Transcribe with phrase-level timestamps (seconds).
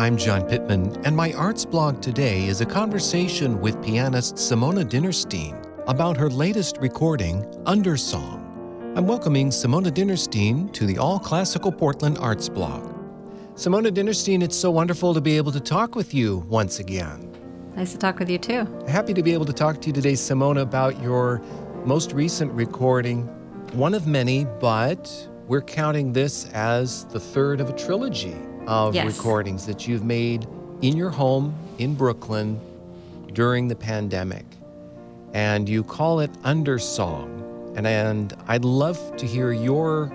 [0.00, 5.62] I'm John Pittman, and my arts blog today is a conversation with pianist Simona Dinnerstein
[5.86, 8.96] about her latest recording, Undersong.
[8.96, 12.94] I'm welcoming Simona Dinnerstein to the All Classical Portland Arts blog.
[13.56, 17.30] Simona Dinnerstein, it's so wonderful to be able to talk with you once again.
[17.76, 18.66] Nice to talk with you too.
[18.88, 21.42] Happy to be able to talk to you today, Simona, about your
[21.84, 23.24] most recent recording,
[23.74, 28.34] one of many, but we're counting this as the third of a trilogy
[28.66, 29.16] of Yes.
[29.16, 30.46] recordings that you've made
[30.82, 32.60] in your home in Brooklyn
[33.32, 34.44] during the pandemic.
[35.32, 37.76] And you call it Undersong.
[37.76, 40.12] And, and I'd love to hear your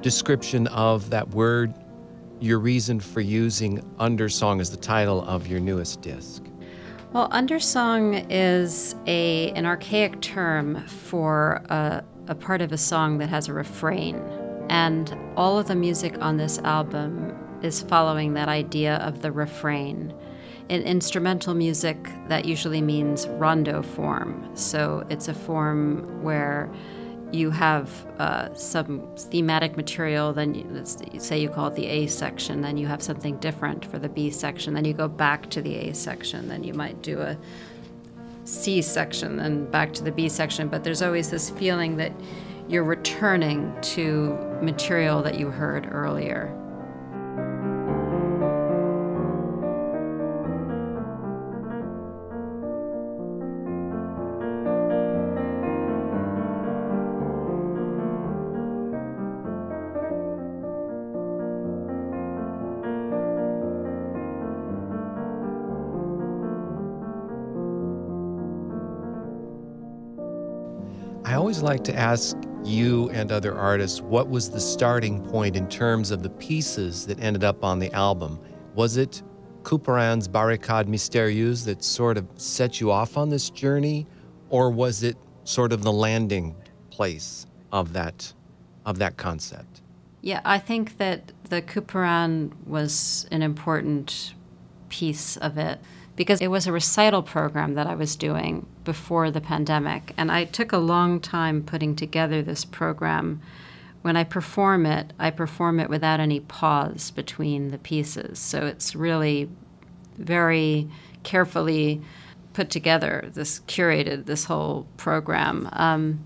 [0.00, 1.72] description of that word,
[2.40, 6.42] your reason for using Undersong as the title of your newest disc.
[7.12, 13.28] Well, undersong is a an archaic term for a, a part of a song that
[13.28, 14.16] has a refrain,
[14.70, 17.31] and all of the music on this album
[17.62, 20.14] is following that idea of the refrain.
[20.68, 21.96] In instrumental music,
[22.28, 24.50] that usually means rondo form.
[24.54, 26.70] So it's a form where
[27.32, 32.06] you have uh, some thematic material, then you, let's say you call it the A
[32.06, 35.62] section, then you have something different for the B section, then you go back to
[35.62, 37.38] the A section, then you might do a
[38.44, 40.68] C section, then back to the B section.
[40.68, 42.12] But there's always this feeling that
[42.68, 46.56] you're returning to material that you heard earlier.
[71.72, 76.22] Like to ask you and other artists what was the starting point in terms of
[76.22, 78.38] the pieces that ended up on the album?
[78.74, 79.22] Was it
[79.62, 84.06] Couperin's Barricade Mystérieuse that sort of set you off on this journey,
[84.50, 86.54] or was it sort of the landing
[86.90, 88.34] place of that
[88.84, 89.80] of that concept?
[90.20, 94.34] Yeah, I think that the Couperin was an important
[94.90, 95.80] piece of it
[96.22, 100.14] because it was a recital program that I was doing before the pandemic.
[100.16, 103.42] And I took a long time putting together this program.
[104.02, 108.38] When I perform it, I perform it without any pause between the pieces.
[108.38, 109.48] So it's really
[110.16, 110.88] very
[111.24, 112.00] carefully
[112.52, 115.68] put together, this curated, this whole program.
[115.72, 116.24] Um,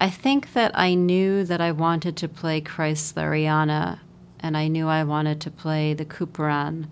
[0.00, 3.98] I think that I knew that I wanted to play Kreisleriana
[4.38, 6.86] and I knew I wanted to play the Couperin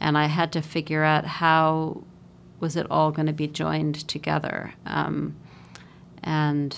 [0.00, 2.02] and I had to figure out how
[2.60, 4.74] was it all going to be joined together.
[4.86, 5.36] Um,
[6.22, 6.76] and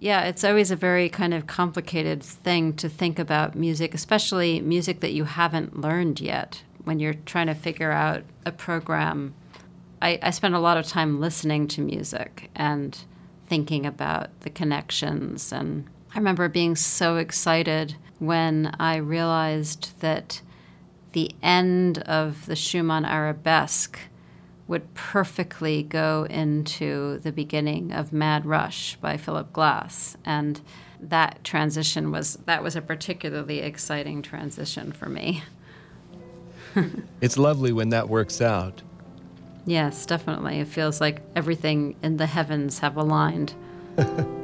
[0.00, 5.00] yeah, it's always a very kind of complicated thing to think about music, especially music
[5.00, 6.62] that you haven't learned yet.
[6.84, 9.34] When you're trying to figure out a program,
[10.00, 12.96] I, I spend a lot of time listening to music and
[13.46, 15.52] thinking about the connections.
[15.52, 20.40] And I remember being so excited when I realized that
[21.18, 23.98] the end of the Schumann arabesque
[24.68, 30.16] would perfectly go into the beginning of Mad Rush by Philip Glass.
[30.24, 30.60] And
[31.00, 35.42] that transition was that was a particularly exciting transition for me.
[37.20, 38.82] It's lovely when that works out.
[39.66, 40.60] Yes, definitely.
[40.60, 43.54] It feels like everything in the heavens have aligned.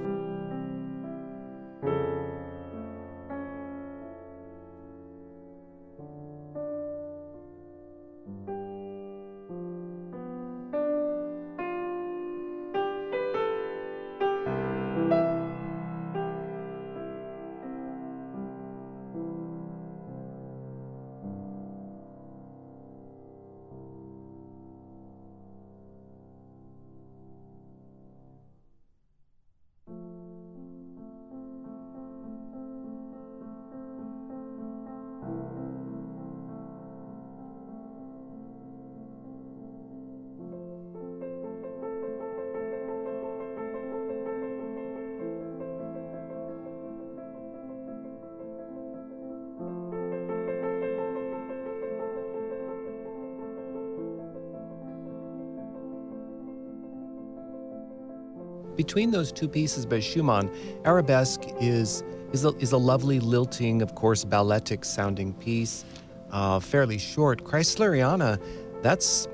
[58.77, 60.51] Between those two pieces by Schumann,
[60.85, 65.85] Arabesque is, is, a, is a lovely lilting, of course, balletic sounding piece,
[66.33, 67.45] uh, fairly short.
[67.45, 68.41] Kreisleriana,
[68.83, 69.29] that's,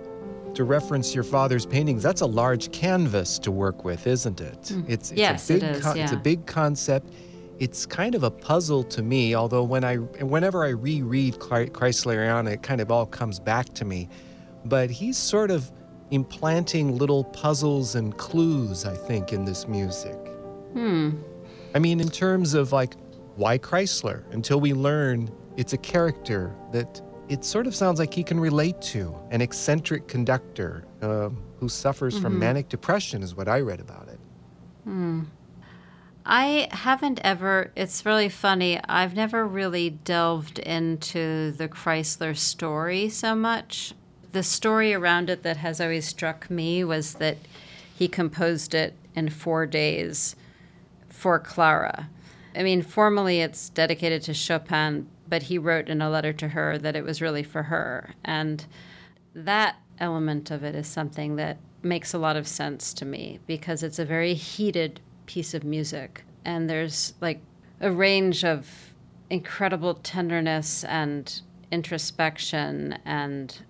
[0.54, 4.72] to reference your father's paintings, that's a large canvas to work with, isn't it?
[4.88, 7.10] It's, it's Yes, a it big is, It's a big concept.
[7.58, 12.62] it's kind of a puzzle to me, although when I whenever I reread Kreisleriana, it
[12.62, 14.08] kind of all comes back to me.
[14.64, 15.70] But he's sort of
[16.10, 20.16] implanting little puzzles and clues, I think, in this music.
[20.72, 21.10] Hmm.
[21.74, 22.94] I mean, in terms of like,
[23.36, 24.24] why Kreisler?
[24.32, 28.80] Until we learn it's a character that it sort of sounds like he can relate
[28.80, 31.28] to an eccentric conductor uh,
[31.58, 32.22] who suffers mm-hmm.
[32.24, 34.18] from manic depression, is what I read about it.
[34.84, 35.24] Hmm.
[36.24, 43.34] I haven't ever, it's really funny, I've never really delved into the Kreisler story so
[43.34, 43.94] much.
[44.32, 47.38] The story around it that has always struck me was that
[47.96, 50.36] he composed it in four days
[51.08, 52.08] for Clara.
[52.54, 56.78] I mean, formally it's dedicated to Chopin, but he wrote in a letter to her
[56.78, 58.14] that it was really for her.
[58.24, 58.64] And
[59.34, 63.82] that element of it is something that makes a lot of sense to me because
[63.82, 66.24] it's a very heated piece of music.
[66.44, 67.40] And there's like
[67.80, 68.92] a range of
[69.28, 71.40] incredible tenderness and
[71.70, 73.62] introspection and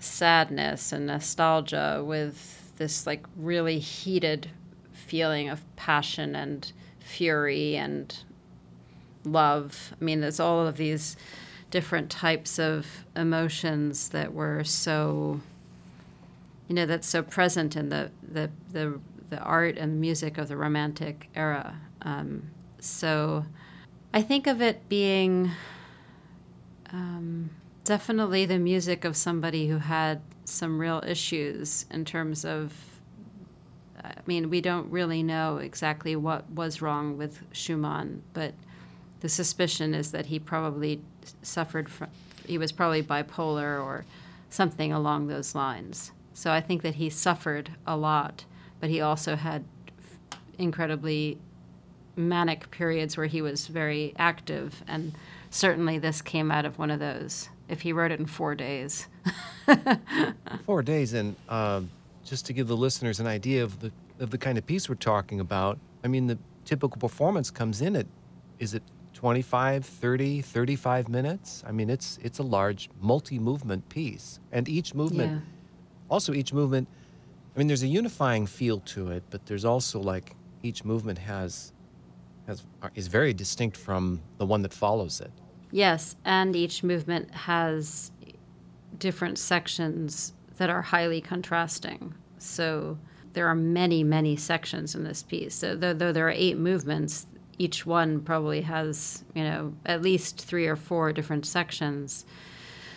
[0.00, 4.50] sadness and nostalgia with this like really heated
[4.92, 8.24] feeling of passion and fury and
[9.24, 9.94] love.
[10.00, 11.16] I mean, there's all of these
[11.70, 15.40] different types of emotions that were so,
[16.68, 18.98] you know, that's so present in the the the,
[19.28, 21.76] the art and music of the Romantic era.
[22.02, 22.50] Um,
[22.80, 23.44] so,
[24.14, 25.50] I think of it being
[26.92, 27.50] um,
[27.90, 32.72] definitely the music of somebody who had some real issues in terms of
[34.00, 38.54] I mean, we don't really know exactly what was wrong with Schumann, but
[39.18, 41.02] the suspicion is that he probably
[41.42, 42.10] suffered from,
[42.46, 44.04] he was probably bipolar or
[44.50, 46.12] something along those lines.
[46.32, 48.44] So I think that he suffered a lot,
[48.78, 49.64] but he also had
[50.58, 51.38] incredibly
[52.14, 54.84] manic periods where he was very active.
[54.86, 55.12] And
[55.50, 59.08] certainly this came out of one of those, if he wrote it in four days.
[60.66, 61.12] four days.
[61.12, 61.82] And uh,
[62.24, 64.96] just to give the listeners an idea of the, of the kind of piece we're
[64.96, 68.06] talking about, I mean, the typical performance comes in at,
[68.58, 68.82] is it
[69.14, 71.62] 25, 30, 35 minutes.
[71.66, 74.40] I mean, it's it's a large multi-movement piece.
[74.50, 75.40] And each movement yeah.
[76.08, 76.88] also each movement
[77.54, 81.72] I mean, there's a unifying feel to it, but there's also like each movement has
[82.46, 82.64] has
[82.94, 85.32] is very distinct from the one that follows it.
[85.70, 88.10] Yes, and each movement has
[88.98, 92.14] different sections that are highly contrasting.
[92.38, 92.98] So
[93.32, 95.54] there are many, many sections in this piece.
[95.54, 97.26] So though, though there are eight movements,
[97.58, 102.24] each one probably has, you know, at least three or four different sections.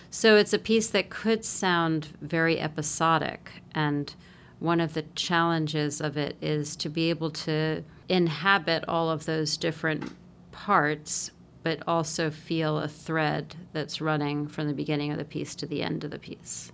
[0.10, 3.52] So it's a piece that could sound very episodic.
[3.76, 4.14] And
[4.60, 9.58] one of the challenges of it is to be able to inhabit all of those
[9.58, 10.16] different
[10.52, 11.32] parts,
[11.64, 15.82] but also feel a thread that's running from the beginning of the piece to the
[15.82, 16.72] end of the piece.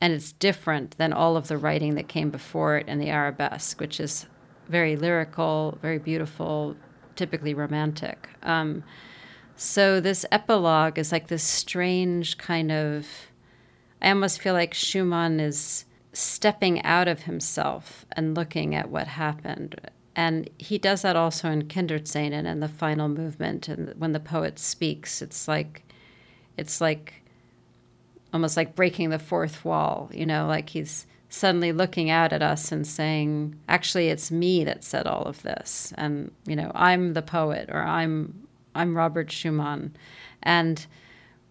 [0.00, 3.80] And it's different than all of the writing that came before it in the arabesque,
[3.80, 4.26] which is
[4.68, 6.76] very lyrical, very beautiful,
[7.14, 8.28] typically romantic.
[8.42, 8.82] Um,
[9.56, 13.06] so this epilogue is like this strange kind of.
[14.02, 19.80] I almost feel like Schumann is stepping out of himself and looking at what happened.
[20.16, 23.68] And he does that also in Kinderszenen and the final movement.
[23.68, 25.82] And when the poet speaks, it's like,
[26.56, 27.22] it's like
[28.32, 32.72] almost like breaking the fourth wall, you know, like he's suddenly looking out at us
[32.72, 35.92] and saying, actually, it's me that said all of this.
[35.98, 39.94] And, you know, I'm the poet or I'm, I'm Robert Schumann.
[40.42, 40.86] And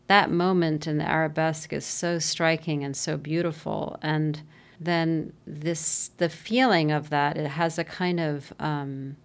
[0.07, 3.99] that moment in the arabesque is so striking and so beautiful.
[4.01, 4.41] And
[4.79, 9.17] then this, the feeling of that, it has a kind of um,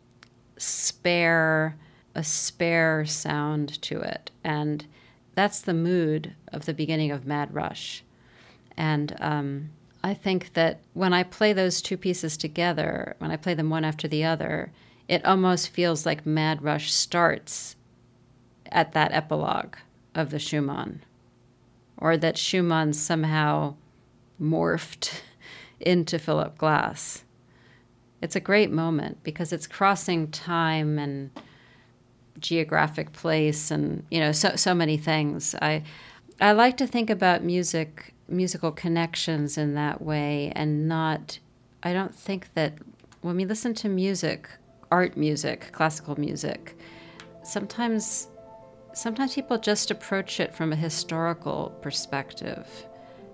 [0.56, 1.76] spare,
[2.14, 4.30] a spare sound to it.
[4.44, 4.86] And
[5.34, 8.02] that's the mood of the beginning of Mad Rush.
[8.76, 9.70] And, um,
[10.02, 13.84] I think that when I play those two pieces together, when I play them one
[13.84, 14.72] after the other,
[15.08, 17.76] it almost feels like Mad Rush starts
[18.72, 19.76] at that epilogue
[20.14, 21.02] of the Schumann,
[21.96, 23.74] or that Schumann somehow
[24.40, 25.20] morphed
[25.80, 27.24] into Philip Glass.
[28.22, 31.30] It's a great moment because it's crossing time and
[32.38, 35.54] geographic place and you know so so many things.
[35.60, 35.82] I
[36.40, 41.38] I like to think about music musical connections in that way and not
[41.82, 42.74] I don't think that
[43.22, 44.48] when we listen to music,
[44.90, 46.78] art music, classical music,
[47.42, 48.28] sometimes
[48.92, 52.66] sometimes people just approach it from a historical perspective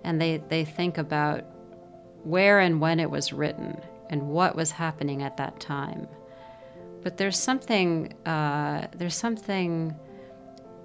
[0.04, 1.44] and they, they think about
[2.26, 3.80] where and when it was written
[4.10, 6.08] and what was happening at that time.
[7.02, 9.94] but there's something uh, there's something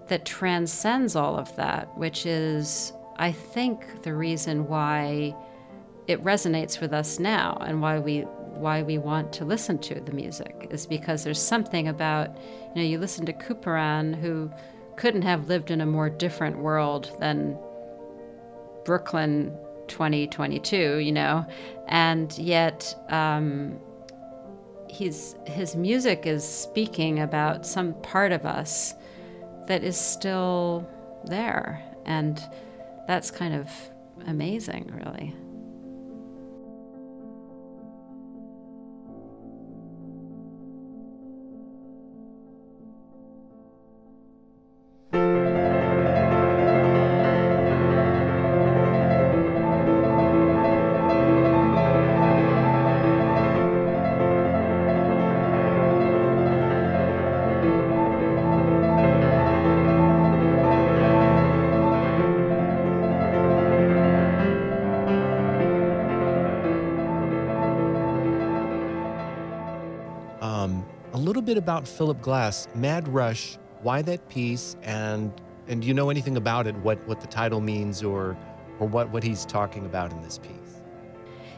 [0.07, 5.33] that transcends all of that, which is, I think, the reason why
[6.07, 8.19] it resonates with us now and why we
[8.65, 12.37] why we want to listen to the music is because there's something about
[12.75, 14.51] you know you listen to Couperin who
[14.97, 17.57] couldn't have lived in a more different world than
[18.83, 19.57] Brooklyn
[19.91, 21.45] 2022 you know?
[21.87, 23.77] And yet um,
[24.89, 28.93] he's his music is speaking about some part of us
[29.67, 30.87] that is still
[31.25, 31.83] there.
[32.05, 32.41] And
[33.07, 33.69] that's kind of
[34.27, 35.35] amazing really
[71.51, 75.33] bit about Philip Glass, Mad Rush, why that piece, and
[75.67, 76.73] and do you know anything about it?
[76.77, 78.37] What what the title means, or
[78.79, 80.81] or what what he's talking about in this piece?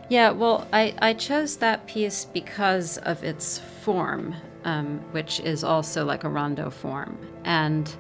[0.09, 6.03] Yeah, well, I, I chose that piece because of its form, um, which is also
[6.05, 7.95] like a rondo form, and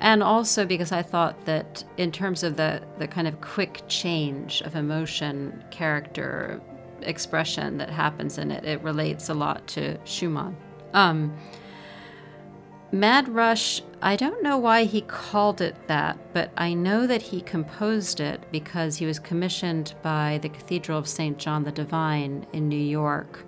[0.00, 4.62] and also because I thought that in terms of the the kind of quick change
[4.62, 6.60] of emotion, character,
[7.02, 10.56] expression that happens in it, it relates a lot to Schumann.
[10.92, 11.36] Um,
[12.92, 17.40] Mad Rush, I don't know why he called it that, but I know that he
[17.40, 21.36] composed it because he was commissioned by the Cathedral of St.
[21.36, 23.44] John the Divine in New York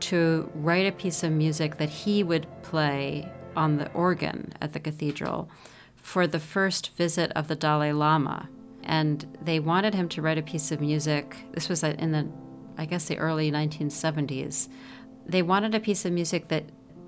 [0.00, 4.80] to write a piece of music that he would play on the organ at the
[4.80, 5.50] cathedral
[5.96, 8.48] for the first visit of the Dalai Lama.
[8.82, 11.36] And they wanted him to write a piece of music.
[11.52, 12.26] This was in the,
[12.78, 14.68] I guess, the early 1970s.
[15.30, 16.64] They wanted a piece of music that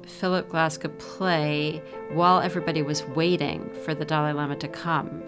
[0.07, 5.23] Philip Glass could play while everybody was waiting for the Dalai Lama to come.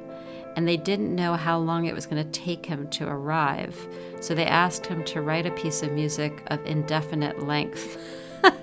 [0.56, 3.76] And they didn't know how long it was going to take him to arrive.
[4.20, 7.98] So they asked him to write a piece of music of indefinite length.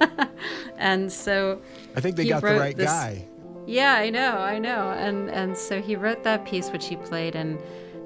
[0.77, 1.61] and so
[1.97, 3.27] I think they got the right this, guy.
[3.65, 4.91] Yeah, I know, I know.
[4.91, 7.59] And and so he wrote that piece which he played and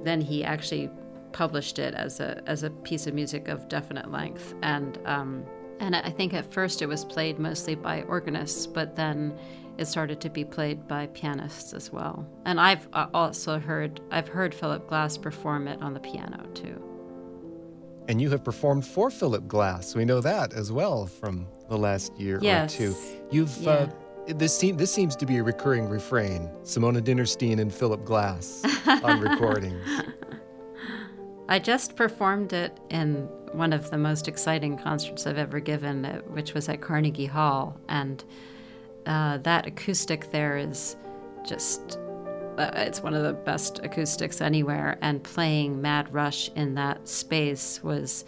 [0.04, 0.90] then he actually
[1.32, 4.56] published it as a as a piece of music of definite length.
[4.64, 5.46] And um,
[5.80, 9.38] and I think at first it was played mostly by organists, but then
[9.78, 12.28] it started to be played by pianists as well.
[12.46, 16.82] And I've uh, also heard I've heard Philip Glass perform it on the piano too.
[18.08, 19.96] And you have performed for Philip Glass.
[19.96, 22.74] We know that as well from the last year yes.
[22.74, 22.96] or two.
[23.32, 23.72] You've yeah.
[23.72, 23.90] uh,
[24.28, 26.50] this seems this seems to be a recurring refrain.
[26.64, 29.86] Simona Dinnerstein and Philip Glass on recordings.
[31.48, 36.20] I just performed it in one of the most exciting concerts I've ever given, uh,
[36.28, 37.78] which was at Carnegie Hall.
[37.90, 38.24] And
[39.06, 40.96] uh, that acoustic there is
[41.48, 42.00] just,
[42.58, 44.98] uh, it's one of the best acoustics anywhere.
[45.02, 48.26] And playing Mad Rush in that space was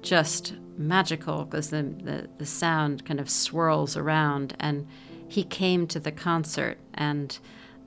[0.00, 4.56] just magical because the, the, the sound kind of swirls around.
[4.60, 4.86] And
[5.28, 7.38] he came to the concert, and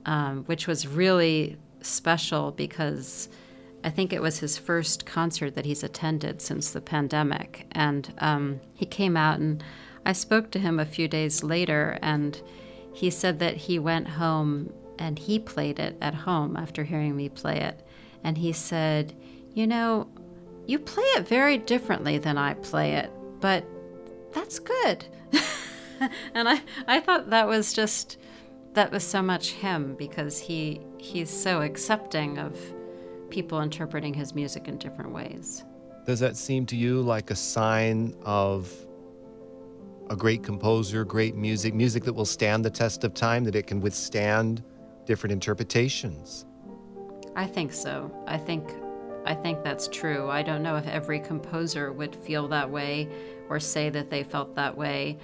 [0.04, 3.28] um, which was really special because
[3.86, 7.68] I think it was his first concert that he's attended since the pandemic.
[7.70, 9.62] And um, he came out, and
[10.04, 12.42] I spoke to him a few days later, and
[12.92, 17.28] he said that he went home and he played it at home after hearing me
[17.28, 17.86] play it.
[18.24, 19.14] And he said,
[19.54, 20.08] You know,
[20.66, 23.64] you play it very differently than I play it, but
[24.32, 25.04] that's good.
[26.34, 28.18] and I, I thought that was just
[28.72, 32.58] that was so much him because he he's so accepting of
[33.30, 35.64] people interpreting his music in different ways.
[36.06, 38.72] Does that seem to you like a sign of
[40.08, 43.66] a great composer, great music, music that will stand the test of time, that it
[43.66, 44.62] can withstand
[45.04, 46.46] different interpretations?
[47.34, 48.10] I think so.
[48.26, 48.70] I think
[49.26, 50.30] I think that's true.
[50.30, 53.08] I don't know if every composer would feel that way
[53.48, 55.18] or say that they felt that way,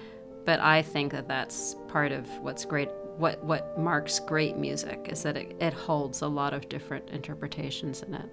[0.45, 5.23] but I think that that's part of what's great what what marks great music is
[5.23, 8.29] that it, it holds a lot of different interpretations in it.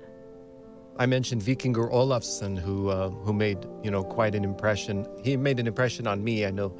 [0.97, 5.07] I mentioned Vikingur Olafsson, who uh, who made you know quite an impression.
[5.23, 6.45] He made an impression on me.
[6.45, 6.77] I know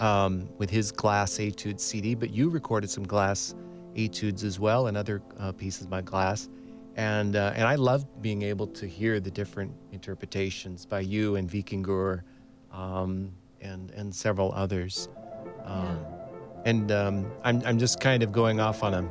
[0.00, 3.54] um, with his Glass Etude CD, but you recorded some Glass
[3.96, 6.48] Etudes as well and other uh, pieces by Glass,
[6.96, 11.48] and uh, and I love being able to hear the different interpretations by you and
[11.48, 12.22] Vikingur,
[12.72, 15.08] um, and and several others.
[15.64, 15.98] Um,
[16.64, 19.10] And um, I'm, I'm just kind of going off on a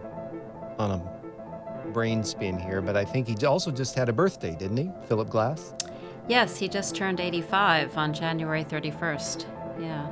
[0.77, 4.77] on a brain spin here, but I think he also just had a birthday, didn't
[4.77, 5.73] he, Philip Glass?
[6.27, 9.45] Yes, he just turned 85 on January 31st.
[9.81, 10.07] Yeah.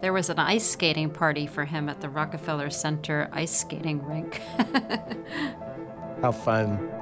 [0.00, 4.42] There was an ice skating party for him at the Rockefeller Center ice skating rink.
[6.20, 7.01] How fun.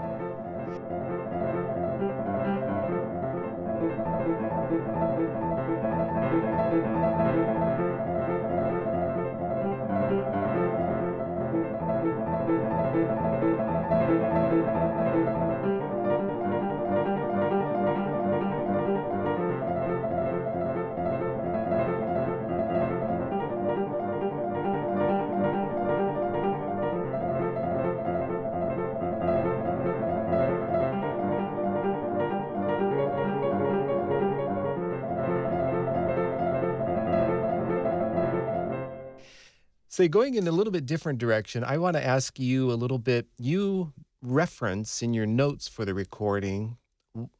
[40.01, 42.97] So, going in a little bit different direction, I want to ask you a little
[42.97, 43.27] bit.
[43.37, 43.93] You
[44.23, 46.79] reference in your notes for the recording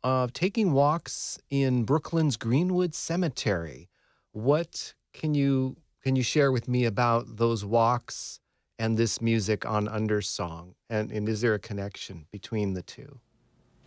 [0.05, 3.89] uh, taking walks in Brooklyn's Greenwood Cemetery.
[4.33, 8.41] What can you can you share with me about those walks
[8.79, 10.75] and this music on Undersong?
[10.91, 13.21] And, and is there a connection between the two?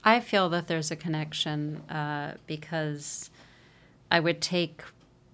[0.03, 3.29] I feel that there's a connection uh, because
[4.09, 4.81] I would take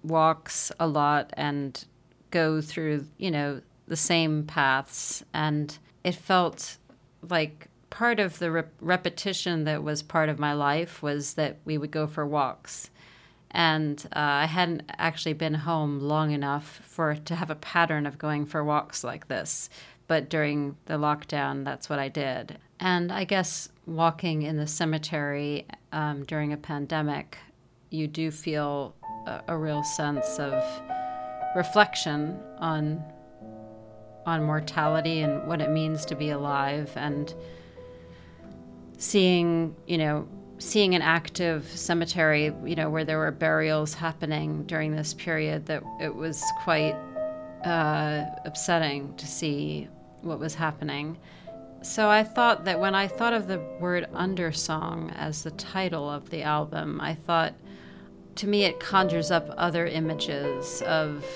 [0.02, 1.86] walks a lot and
[2.30, 5.24] go through, you know, the same paths.
[5.34, 6.76] And it felt
[7.28, 11.76] like part of the rep- repetition that was part of my life was that we
[11.76, 12.90] would go for walks.
[13.50, 18.16] And uh, I hadn't actually been home long enough for to have a pattern of
[18.16, 19.68] going for walks like this.
[20.06, 22.58] But during the lockdown, that's what I did.
[22.78, 27.38] And I guess walking in the cemetery um, during a pandemic,
[27.90, 28.94] you do feel
[29.26, 30.62] a, a real sense of
[31.54, 33.02] reflection on
[34.26, 37.34] on mortality and what it means to be alive and
[38.98, 44.94] seeing you know seeing an active cemetery you know where there were burials happening during
[44.94, 46.94] this period that it was quite
[47.64, 49.88] uh, upsetting to see
[50.22, 51.18] what was happening.
[51.82, 56.28] So i thought that when i thought of the word undersong as the title of
[56.28, 57.54] the album i thought
[58.40, 61.26] to me it conjures up other images of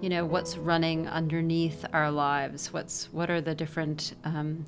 [0.00, 4.64] you know what's running underneath our lives what's what are the different um,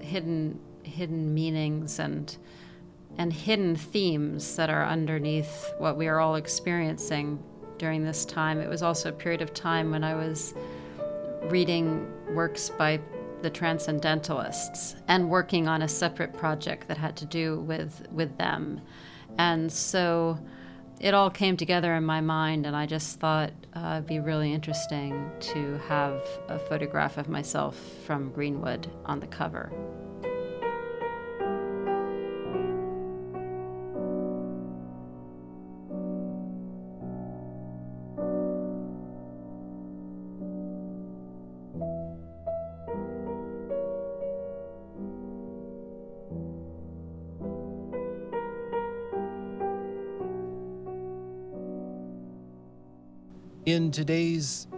[0.00, 2.36] hidden hidden meanings and
[3.16, 7.42] and hidden themes that are underneath what we are all experiencing
[7.78, 8.60] during this time.
[8.60, 10.52] It was also a period of time when i was
[11.44, 13.00] reading works by
[13.42, 18.80] the transcendentalists and working on a separate project that had to do with with them
[19.38, 20.38] and so
[20.98, 24.52] it all came together in my mind, and I just thought uh, it'd be really
[24.52, 29.70] interesting to have a photograph of myself from Greenwood on the cover.
[54.06, 54.68] Today's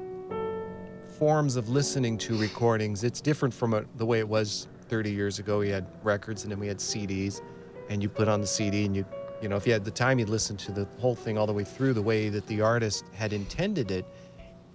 [1.19, 5.39] forms of listening to recordings, it's different from a, the way it was 30 years
[5.39, 5.59] ago.
[5.59, 7.43] We had records and then we had CDs,
[7.91, 9.05] and you put on the CD and you,
[9.43, 11.53] you know, if you had the time, you'd listen to the whole thing all the
[11.53, 14.07] way through the way that the artist had intended it.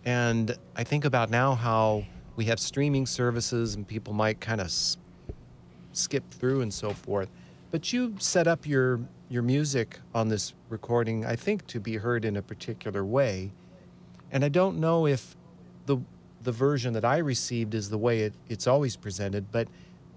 [0.06, 4.68] And I think about now how we have streaming services and people might kind of
[4.68, 4.98] s-
[5.94, 7.30] skip through and so forth.
[7.72, 12.24] But you set up your your music on this recording, I think, to be heard
[12.24, 13.52] in a particular way.
[14.34, 15.38] And I don't know if
[15.86, 15.98] the
[16.42, 19.70] the version that I received is the way it, it's always presented, but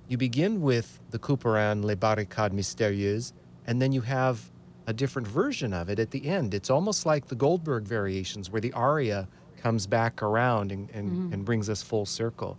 [0.08, 3.32] you begin with the Couperin Les Barricades Mystérieuses,
[3.68, 4.50] and then you have
[4.88, 6.52] a different version of it at the end.
[6.52, 9.28] It's almost like the Goldberg variations, where the aria
[9.62, 11.32] comes back around and, and, Mhm.
[11.34, 12.56] and brings us full circle.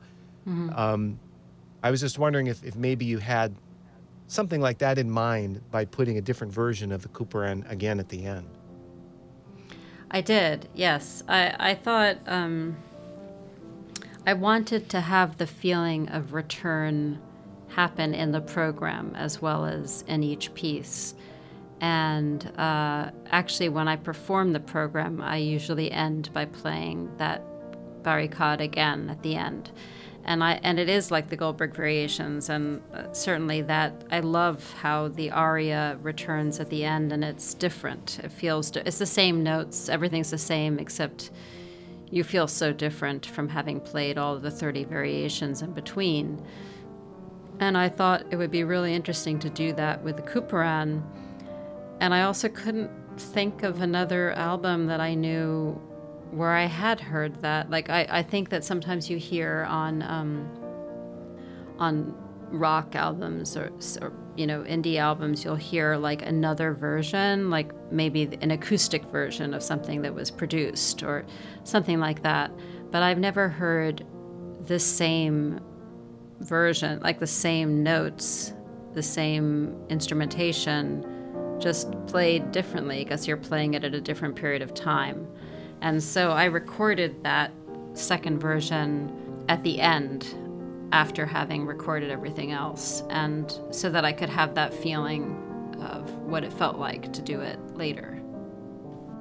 [0.47, 0.77] Mhm.
[0.77, 1.19] Um,
[1.83, 3.53] I was just wondering if, if maybe you had
[4.27, 8.07] something like that in mind by putting a different version of the Couperin again at
[8.09, 8.47] the end.
[10.09, 11.23] I did, yes.
[11.27, 12.77] I, I thought um,
[14.25, 17.19] I wanted to have the feeling of return
[17.69, 21.13] happen in the program as well as in each piece.
[21.79, 27.43] And uh, actually, when I perform the program, I usually end by playing that
[28.03, 29.71] barricade again at the end.
[30.27, 34.73] And I and it is like the Goldberg variations, and uh, certainly that I love
[34.73, 38.19] how the aria returns at the end, and it's different.
[38.23, 41.31] It feels it's the same notes, everything's the same, except
[42.11, 46.41] you feel so different from having played all of the 30 variations in between.
[47.59, 51.01] And I thought it would be really interesting to do that with the Couperin.
[51.99, 55.81] And I also couldn't think of another album that I knew
[56.31, 57.69] where I had heard that.
[57.69, 60.49] Like I, I think that sometimes you hear on um,
[61.79, 62.15] on
[62.49, 68.23] rock albums or, or you know indie albums, you'll hear like another version, like maybe
[68.41, 71.25] an acoustic version of something that was produced or
[71.63, 72.51] something like that.
[72.91, 74.05] But I've never heard
[74.67, 75.59] the same
[76.39, 78.53] version, like the same notes,
[78.93, 81.05] the same instrumentation,
[81.59, 85.27] just played differently because you're playing it at a different period of time.
[85.81, 87.51] And so I recorded that
[87.93, 90.35] second version at the end
[90.91, 95.43] after having recorded everything else, and so that I could have that feeling
[95.81, 98.19] of what it felt like to do it later.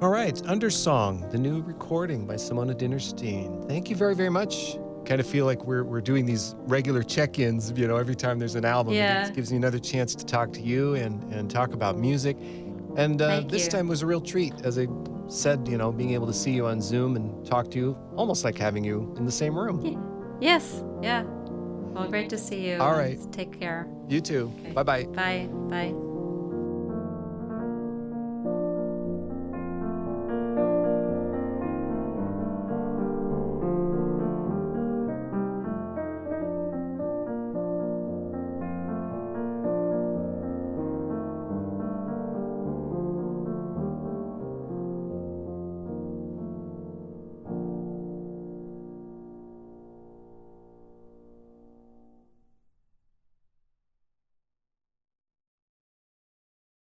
[0.01, 3.66] All right, Undersong, the new recording by Simona Dinnerstein.
[3.66, 4.77] Thank you very, very much.
[5.07, 8.38] Kind of feel like we're, we're doing these regular check ins, you know, every time
[8.38, 8.95] there's an album.
[8.95, 9.29] Yeah.
[9.29, 12.37] It gives me another chance to talk to you and, and talk about music.
[12.97, 13.71] And uh, this you.
[13.71, 14.53] time was a real treat.
[14.64, 14.87] As I
[15.28, 18.44] said, you know, being able to see you on Zoom and talk to you, almost
[18.44, 20.38] like having you in the same room.
[20.40, 21.22] Yes, yeah.
[21.22, 22.76] Well, great to see you.
[22.76, 23.18] All right.
[23.32, 23.88] Take care.
[24.08, 24.52] You too.
[24.60, 24.72] Okay.
[24.72, 25.04] Bye bye.
[25.06, 25.48] Bye.
[25.68, 26.06] Bye.